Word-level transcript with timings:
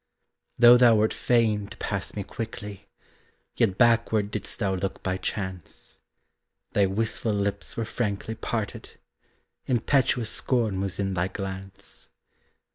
Though 0.57 0.77
thou 0.77 0.95
wert 0.95 1.13
fain 1.13 1.67
to 1.67 1.77
pass 1.77 2.15
me 2.15 2.23
quickly, 2.23 2.87
Yet 3.55 3.77
backward 3.77 4.31
didst 4.31 4.57
thou 4.57 4.73
look 4.73 5.03
by 5.03 5.17
chance; 5.17 5.99
Thy 6.71 6.87
wistful 6.87 7.33
lips 7.33 7.77
were 7.77 7.85
frankly 7.85 8.33
parted, 8.33 8.97
Impetuous 9.67 10.31
scorn 10.31 10.81
was 10.81 10.97
in 10.99 11.13
thy 11.13 11.27
glance. 11.27 12.09